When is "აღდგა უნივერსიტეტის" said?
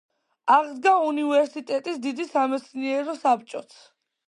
0.53-2.01